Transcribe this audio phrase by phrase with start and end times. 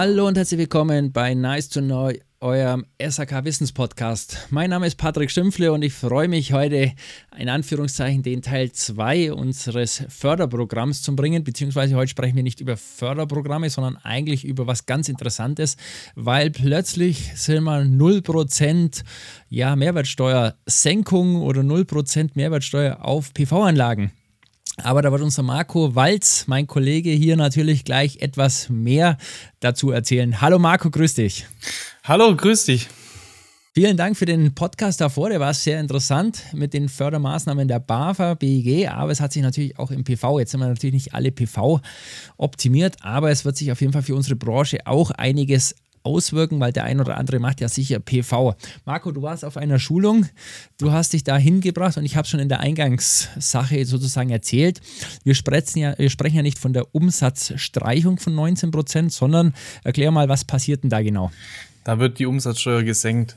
[0.00, 4.46] Hallo und herzlich willkommen bei Nice to Know, eurem SAK Wissenspodcast.
[4.50, 6.92] Mein Name ist Patrick Schimpfle und ich freue mich heute,
[7.36, 11.42] in Anführungszeichen, den Teil 2 unseres Förderprogramms zu bringen.
[11.42, 15.76] Beziehungsweise heute sprechen wir nicht über Förderprogramme, sondern eigentlich über was ganz Interessantes,
[16.14, 19.02] weil plötzlich sind wir 0%
[19.48, 24.12] ja, Mehrwertsteuersenkung oder 0% Mehrwertsteuer auf PV-Anlagen.
[24.82, 29.18] Aber da wird unser Marco Walz, mein Kollege, hier natürlich gleich etwas mehr
[29.60, 30.40] dazu erzählen.
[30.40, 31.46] Hallo Marco, grüß dich.
[32.04, 32.88] Hallo, grüß dich.
[33.74, 38.34] Vielen Dank für den Podcast davor, der war sehr interessant mit den Fördermaßnahmen der BAFA,
[38.34, 41.30] BEG, aber es hat sich natürlich auch im PV, jetzt sind wir natürlich nicht alle
[41.30, 41.80] PV
[42.38, 45.76] optimiert, aber es wird sich auf jeden Fall für unsere Branche auch einiges
[46.08, 48.56] auswirken, weil der ein oder andere macht ja sicher PV.
[48.86, 50.26] Marco, du warst auf einer Schulung,
[50.78, 54.80] du hast dich da hingebracht und ich habe schon in der Eingangssache sozusagen erzählt.
[55.24, 60.10] Wir sprechen, ja, wir sprechen ja nicht von der Umsatzstreichung von 19 Prozent, sondern erklär
[60.10, 61.30] mal, was passiert denn da genau?
[61.84, 63.36] Da wird die Umsatzsteuer gesenkt.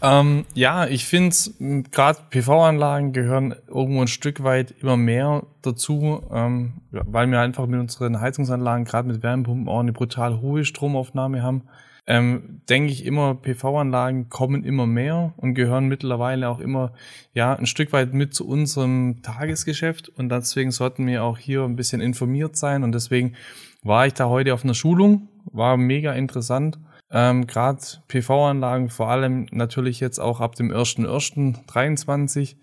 [0.00, 1.54] Ähm, ja, ich finde es,
[1.90, 7.80] gerade PV-Anlagen gehören irgendwo ein Stück weit immer mehr dazu, ähm, weil wir einfach mit
[7.80, 11.62] unseren Heizungsanlagen, gerade mit Wärmepumpen, auch eine brutal hohe Stromaufnahme haben
[12.08, 16.94] ähm, denke ich immer, PV-Anlagen kommen immer mehr und gehören mittlerweile auch immer
[17.34, 20.08] ja ein Stück weit mit zu unserem Tagesgeschäft.
[20.08, 22.82] Und deswegen sollten wir auch hier ein bisschen informiert sein.
[22.82, 23.34] Und deswegen
[23.82, 26.78] war ich da heute auf einer Schulung, war mega interessant.
[27.10, 32.56] Ähm, Gerade PV-Anlagen, vor allem natürlich jetzt auch ab dem 1.1.23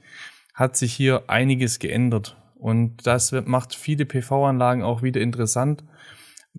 [0.55, 2.35] hat sich hier einiges geändert.
[2.55, 5.83] Und das macht viele PV-Anlagen auch wieder interessant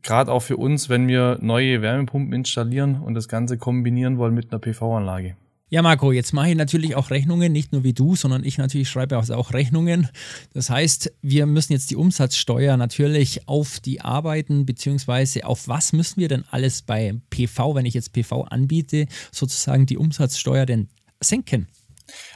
[0.02, 4.52] gerade auch für uns, wenn wir neue Wärmepumpen installieren und das Ganze kombinieren wollen mit
[4.52, 5.36] einer PV-Anlage.
[5.68, 8.88] Ja, Marco, jetzt mache ich natürlich auch Rechnungen, nicht nur wie du, sondern ich natürlich
[8.88, 10.08] schreibe auch Rechnungen.
[10.54, 16.20] Das heißt, wir müssen jetzt die Umsatzsteuer natürlich auf die Arbeiten, beziehungsweise auf was müssen
[16.20, 20.88] wir denn alles bei PV, wenn ich jetzt PV anbiete, sozusagen die Umsatzsteuer denn
[21.20, 21.66] senken?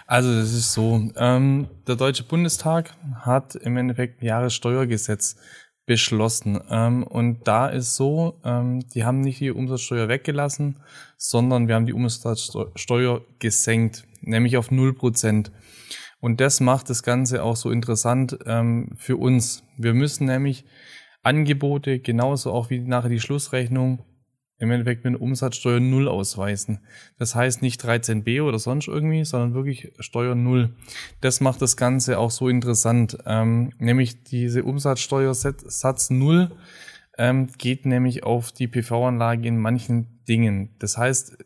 [0.08, 5.36] Also das ist so, ähm, der Deutsche Bundestag hat im Endeffekt ein Jahressteuergesetz
[5.90, 6.60] beschlossen.
[6.70, 10.76] Ähm, und da ist so, ähm, die haben nicht die Umsatzsteuer weggelassen,
[11.16, 15.50] sondern wir haben die Umsatzsteuer gesenkt, nämlich auf 0%.
[16.20, 19.64] Und das macht das Ganze auch so interessant ähm, für uns.
[19.78, 20.64] Wir müssen nämlich
[21.24, 24.04] Angebote, genauso auch wie nachher die Schlussrechnung,
[24.60, 26.80] im Endeffekt mit Umsatzsteuer Null ausweisen.
[27.18, 30.74] Das heißt nicht 13b oder sonst irgendwie, sondern wirklich Steuer Null.
[31.22, 33.18] Das macht das Ganze auch so interessant.
[33.26, 36.50] Ähm, nämlich diese Umsatzsteuersatz Null
[37.16, 40.70] ähm, geht nämlich auf die PV-Anlage in manchen Dingen.
[40.78, 41.38] Das heißt,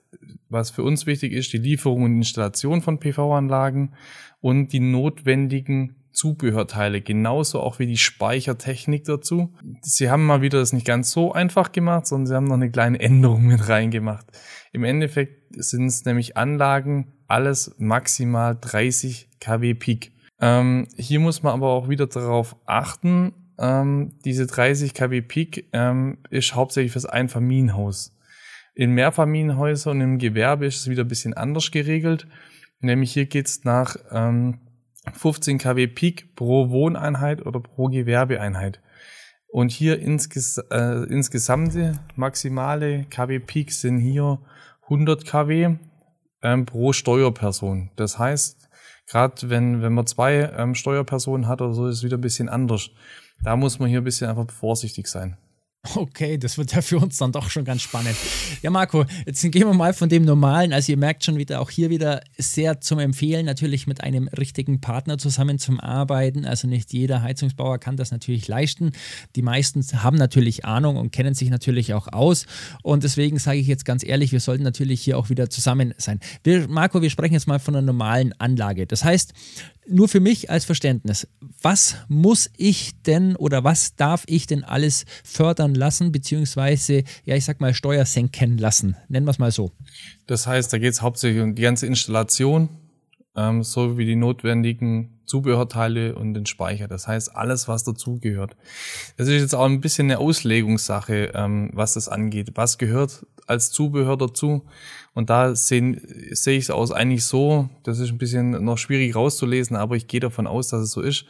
[0.48, 3.94] was für uns wichtig ist, die Lieferung und Installation von PV-Anlagen
[4.40, 9.52] und die notwendigen Zubehörteile, genauso auch wie die Speichertechnik dazu.
[9.82, 12.70] Sie haben mal wieder das nicht ganz so einfach gemacht, sondern sie haben noch eine
[12.70, 14.26] kleine Änderung mit reingemacht.
[14.72, 20.12] Im Endeffekt sind es nämlich Anlagen, alles maximal 30 kW Peak.
[20.40, 26.18] Ähm, hier muss man aber auch wieder darauf achten, ähm, diese 30 kW Peak ähm,
[26.30, 28.16] ist hauptsächlich fürs Einfamilienhaus.
[28.74, 32.26] In Mehrfamilienhäusern und im Gewerbe ist es wieder ein bisschen anders geregelt.
[32.80, 34.58] Nämlich hier geht's nach ähm,
[35.12, 38.80] 15 kW Peak pro Wohneinheit oder pro Gewerbeeinheit.
[39.48, 41.76] Und hier insges äh, insgesamt
[42.16, 44.40] maximale kW Peak sind hier
[44.84, 45.76] 100 kW
[46.42, 47.90] ähm, pro Steuerperson.
[47.96, 48.68] Das heißt,
[49.06, 52.48] gerade wenn, wenn man zwei ähm, Steuerpersonen hat oder so, ist es wieder ein bisschen
[52.48, 52.90] anders.
[53.42, 55.36] Da muss man hier ein bisschen einfach vorsichtig sein.
[55.94, 58.16] Okay, das wird ja für uns dann doch schon ganz spannend.
[58.62, 60.72] Ja, Marco, jetzt gehen wir mal von dem Normalen.
[60.72, 64.80] Also ihr merkt schon wieder, auch hier wieder sehr zum Empfehlen, natürlich mit einem richtigen
[64.80, 66.46] Partner zusammen zum Arbeiten.
[66.46, 68.92] Also nicht jeder Heizungsbauer kann das natürlich leisten.
[69.36, 72.46] Die meisten haben natürlich Ahnung und kennen sich natürlich auch aus.
[72.82, 76.18] Und deswegen sage ich jetzt ganz ehrlich, wir sollten natürlich hier auch wieder zusammen sein.
[76.42, 78.86] Wir, Marco, wir sprechen jetzt mal von einer normalen Anlage.
[78.86, 79.34] Das heißt,
[79.86, 81.26] nur für mich als Verständnis,
[81.62, 87.44] was muss ich denn oder was darf ich denn alles fördern lassen, beziehungsweise, ja, ich
[87.44, 88.96] sag mal, Steuer senken lassen?
[89.08, 89.72] Nennen wir es mal so.
[90.26, 92.68] Das heißt, da geht es hauptsächlich um die ganze Installation,
[93.36, 96.86] ähm, so wie die notwendigen Zubehörteile und den Speicher.
[96.86, 98.56] Das heißt, alles, was dazugehört.
[99.16, 102.52] Das ist jetzt auch ein bisschen eine Auslegungssache, ähm, was das angeht.
[102.54, 104.64] Was gehört als Zubehör dazu?
[105.14, 106.00] Und da sehe
[106.32, 110.08] seh ich es aus eigentlich so, das ist ein bisschen noch schwierig rauszulesen, aber ich
[110.08, 111.24] gehe davon aus, dass es so ist,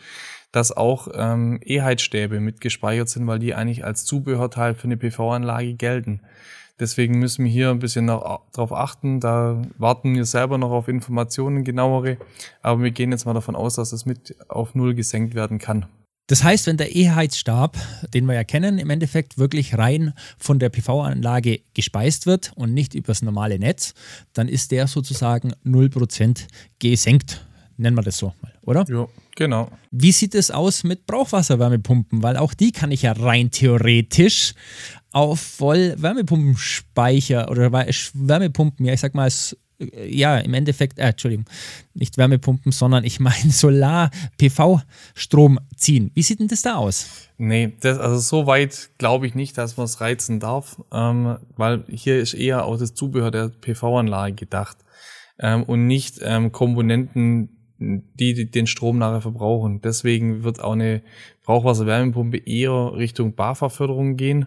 [0.52, 5.74] dass auch ähm, E-Heizstäbe mit gespeichert sind, weil die eigentlich als Zubehörteil für eine PV-Anlage
[5.74, 6.20] gelten.
[6.80, 9.20] Deswegen müssen wir hier ein bisschen darauf achten.
[9.20, 12.18] Da warten wir selber noch auf Informationen, genauere.
[12.62, 15.86] Aber wir gehen jetzt mal davon aus, dass es mit auf Null gesenkt werden kann.
[16.26, 17.76] Das heißt, wenn der E-Heizstab,
[18.14, 22.94] den wir ja kennen, im Endeffekt wirklich rein von der PV-Anlage gespeist wird und nicht
[22.94, 23.92] übers normale Netz,
[24.32, 26.46] dann ist der sozusagen 0%
[26.78, 27.46] gesenkt.
[27.76, 28.86] Nennen wir das so mal, oder?
[28.88, 29.70] Ja, genau.
[29.90, 32.22] Wie sieht es aus mit Brauchwasserwärmepumpen?
[32.22, 34.54] Weil auch die kann ich ja rein theoretisch
[35.12, 39.30] auf Vollwärmepumpenspeicher oder Wärmepumpen, ja, ich sag mal,
[40.06, 41.44] ja, im Endeffekt, äh, Entschuldigung,
[41.94, 46.10] nicht Wärmepumpen, sondern ich meine Solar-PV-Strom ziehen.
[46.14, 47.28] Wie sieht denn das da aus?
[47.38, 51.84] Nee, das, also so weit glaube ich nicht, dass man es reizen darf, ähm, weil
[51.88, 54.78] hier ist eher auch das Zubehör der PV-Anlage gedacht
[55.38, 59.80] ähm, und nicht ähm, Komponenten, die den Strom nachher verbrauchen.
[59.80, 61.02] Deswegen wird auch eine
[61.44, 64.46] Brauchwasser-Wärmepumpe eher Richtung BAFA-Förderung gehen,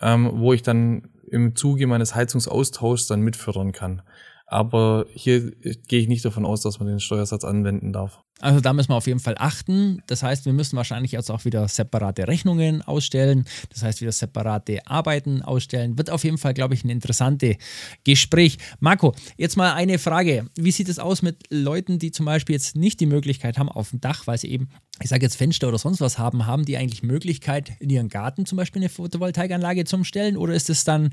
[0.00, 4.02] ähm, wo ich dann im Zuge meines Heizungsaustauschs dann mitfördern kann.
[4.46, 8.23] Aber hier gehe ich nicht davon aus, dass man den Steuersatz anwenden darf.
[8.40, 10.02] Also da müssen wir auf jeden Fall achten.
[10.06, 13.44] Das heißt, wir müssen wahrscheinlich jetzt auch wieder separate Rechnungen ausstellen.
[13.70, 15.96] Das heißt, wieder separate Arbeiten ausstellen.
[15.96, 17.56] Wird auf jeden Fall, glaube ich, ein interessantes
[18.02, 18.58] Gespräch.
[18.80, 20.46] Marco, jetzt mal eine Frage.
[20.56, 23.90] Wie sieht es aus mit Leuten, die zum Beispiel jetzt nicht die Möglichkeit haben auf
[23.90, 24.68] dem Dach, weil sie eben,
[25.00, 28.46] ich sage jetzt Fenster oder sonst was haben, haben die eigentlich Möglichkeit, in ihren Garten
[28.46, 31.12] zum Beispiel eine Photovoltaikanlage zu stellen oder ist es dann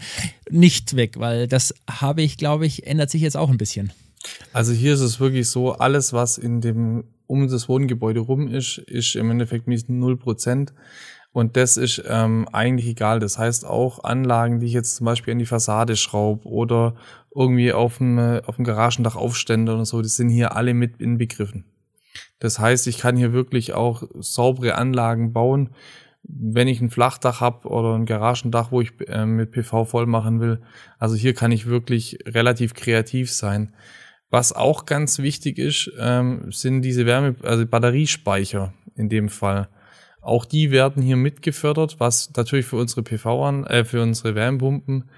[0.49, 1.19] nicht weg?
[1.19, 3.93] Weil das habe ich, glaube ich, ändert sich jetzt auch ein bisschen.
[4.53, 8.77] Also hier ist es wirklich so, alles, was in dem um das Wohngebäude rum ist,
[8.77, 10.73] ist im Endeffekt null Prozent.
[11.31, 13.19] Und das ist ähm, eigentlich egal.
[13.19, 16.95] Das heißt auch Anlagen, die ich jetzt zum Beispiel an die Fassade schraube oder
[17.33, 20.99] irgendwie auf dem, äh, auf dem Garagendach aufstände oder so, die sind hier alle mit
[20.99, 21.63] inbegriffen.
[22.39, 25.69] Das heißt, ich kann hier wirklich auch saubere Anlagen bauen.
[26.23, 30.41] Wenn ich ein Flachdach habe oder ein Garagendach, wo ich äh, mit PV voll machen
[30.41, 30.61] will,
[30.99, 33.73] also hier kann ich wirklich relativ kreativ sein.
[34.31, 39.67] Was auch ganz wichtig ist, ähm, sind diese Wärme, also Batteriespeicher in dem Fall.
[40.21, 45.09] Auch die werden hier mitgefördert, was natürlich für unsere PV an, äh, für unsere Wärmepumpen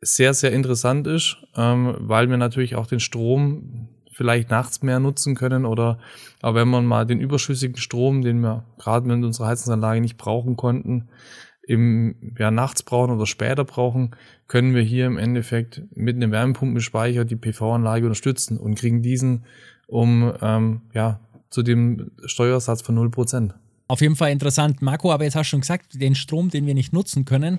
[0.00, 5.34] sehr, sehr interessant ist, ähm, weil wir natürlich auch den Strom vielleicht nachts mehr nutzen
[5.34, 5.98] können oder
[6.40, 10.56] aber wenn man mal den überschüssigen Strom, den wir gerade mit unserer Heizungsanlage nicht brauchen
[10.56, 11.08] konnten,
[11.62, 14.16] im ja, nachts brauchen oder später brauchen,
[14.48, 19.44] können wir hier im Endeffekt mit einem Wärmepumpenspeicher die PV-Anlage unterstützen und kriegen diesen
[19.92, 21.20] um ähm, ja,
[21.50, 23.52] zu dem Steuersatz von 0%.
[23.92, 24.80] Auf jeden Fall interessant.
[24.80, 27.58] Marco, aber jetzt hast du schon gesagt, den Strom, den wir nicht nutzen können.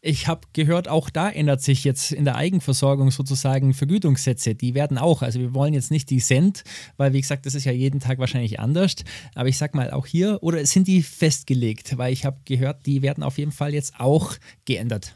[0.00, 4.56] Ich habe gehört, auch da ändert sich jetzt in der Eigenversorgung sozusagen Vergütungssätze.
[4.56, 6.64] Die werden auch, also wir wollen jetzt nicht die Cent,
[6.96, 8.96] weil wie gesagt, das ist ja jeden Tag wahrscheinlich anders.
[9.36, 11.96] Aber ich sag mal, auch hier, oder sind die festgelegt?
[11.96, 14.34] Weil ich habe gehört, die werden auf jeden Fall jetzt auch
[14.64, 15.14] geändert.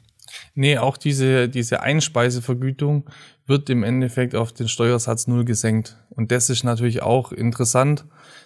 [0.54, 3.10] Nee, auch diese, diese Einspeisevergütung
[3.46, 5.96] wird im Endeffekt auf den Steuersatz null gesenkt.
[6.10, 8.04] Und das ist natürlich auch interessant,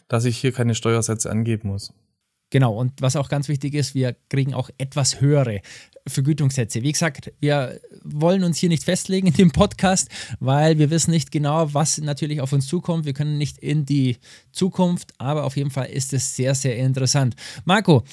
[0.08, 1.92] dass ich hier keine Steuersätze angeben muss.
[2.50, 5.60] Genau, und was auch ganz wichtig ist, wir kriegen auch etwas höhere
[6.06, 6.82] Vergütungssätze.
[6.82, 10.08] Wie gesagt, wir wollen uns hier nicht festlegen in dem Podcast,
[10.38, 13.04] weil wir wissen nicht genau, was natürlich auf uns zukommt.
[13.04, 14.18] Wir können nicht in die
[14.52, 17.34] Zukunft, aber auf jeden Fall ist es sehr, sehr interessant.
[17.64, 18.04] Marco,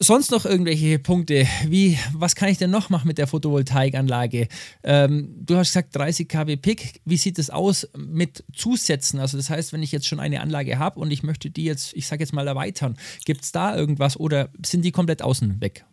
[0.00, 1.46] sonst noch irgendwelche Punkte?
[1.66, 4.48] Wie, was kann ich denn noch machen mit der Photovoltaikanlage?
[4.82, 7.00] Ähm, du hast gesagt 30 kW Pick.
[7.04, 9.20] Wie sieht es aus mit Zusätzen?
[9.20, 11.94] Also das heißt, wenn ich jetzt schon eine Anlage habe und ich möchte die jetzt,
[11.94, 15.84] ich sage jetzt mal erweitern, gibt es da irgendwas oder sind die komplett außen weg?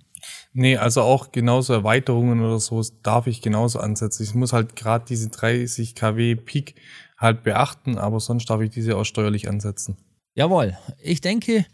[0.53, 4.23] Nee, also auch genauso Erweiterungen oder so darf ich genauso ansetzen.
[4.23, 6.75] Ich muss halt gerade diese 30 kW Peak
[7.17, 9.97] halt beachten, aber sonst darf ich diese auch steuerlich ansetzen.
[10.35, 10.77] Jawohl.
[11.01, 11.65] Ich denke,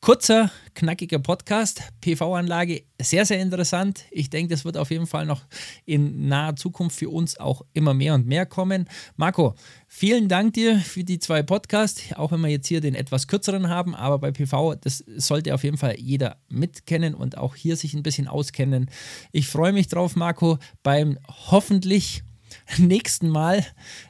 [0.00, 4.04] Kurzer, knackiger Podcast, PV-Anlage, sehr, sehr interessant.
[4.12, 5.42] Ich denke, das wird auf jeden Fall noch
[5.84, 8.88] in naher Zukunft für uns auch immer mehr und mehr kommen.
[9.16, 9.56] Marco,
[9.88, 13.68] vielen Dank dir für die zwei Podcasts, auch wenn wir jetzt hier den etwas kürzeren
[13.68, 17.94] haben, aber bei PV, das sollte auf jeden Fall jeder mitkennen und auch hier sich
[17.94, 18.88] ein bisschen auskennen.
[19.32, 22.22] Ich freue mich drauf, Marco, beim hoffentlich
[22.78, 23.64] nächsten Mal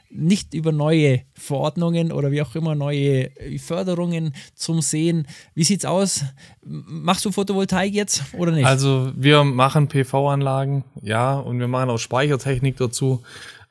[0.09, 5.27] nicht über neue Verordnungen oder wie auch immer neue Förderungen zum Sehen.
[5.53, 6.23] Wie sieht's aus?
[6.63, 8.65] Machst du Photovoltaik jetzt oder nicht?
[8.65, 13.21] Also wir machen PV-Anlagen, ja, und wir machen auch Speichertechnik dazu.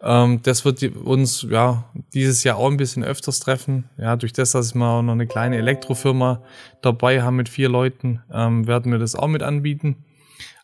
[0.02, 3.88] Ähm, das wird uns ja dieses Jahr auch ein bisschen öfters treffen.
[3.96, 6.42] Ja, durch das, dass wir auch noch eine kleine Elektrofirma
[6.82, 10.04] dabei haben mit vier Leuten, ähm, werden wir das auch mit anbieten.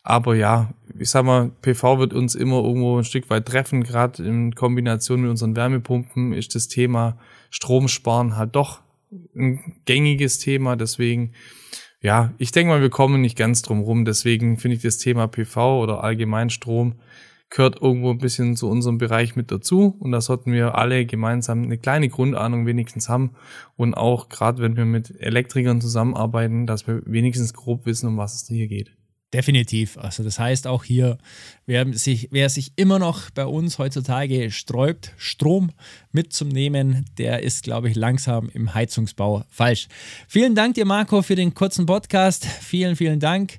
[0.03, 3.83] Aber ja, ich sag mal, PV wird uns immer irgendwo ein Stück weit treffen.
[3.83, 7.17] Gerade in Kombination mit unseren Wärmepumpen ist das Thema
[7.49, 8.81] Stromsparen halt doch
[9.35, 10.75] ein gängiges Thema.
[10.75, 11.31] Deswegen,
[12.01, 14.03] ja, ich denke mal, wir kommen nicht ganz drum rum.
[14.03, 16.95] Deswegen finde ich das Thema PV oder allgemein Strom
[17.49, 21.61] gehört irgendwo ein bisschen zu unserem Bereich mit dazu und da sollten wir alle gemeinsam
[21.61, 23.35] eine kleine Grundahnung wenigstens haben
[23.75, 28.41] und auch gerade wenn wir mit Elektrikern zusammenarbeiten, dass wir wenigstens grob wissen, um was
[28.41, 28.95] es hier geht.
[29.33, 29.97] Definitiv.
[29.97, 31.17] Also das heißt auch hier,
[31.65, 35.71] wer sich, wer sich immer noch bei uns heutzutage sträubt, Strom
[36.11, 39.87] mitzunehmen, der ist, glaube ich, langsam im Heizungsbau falsch.
[40.27, 42.45] Vielen Dank dir, Marco, für den kurzen Podcast.
[42.45, 43.57] Vielen, vielen Dank.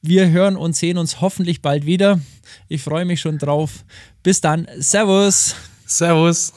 [0.00, 2.20] Wir hören und sehen uns hoffentlich bald wieder.
[2.68, 3.84] Ich freue mich schon drauf.
[4.22, 4.68] Bis dann.
[4.78, 5.56] Servus.
[5.86, 6.52] Servus.